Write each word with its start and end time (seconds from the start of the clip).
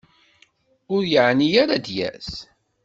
Ur 0.93 1.01
yeɛni 1.11 1.47
ara 1.61 1.73
ad 1.77 1.83
d-yas. 1.85 2.31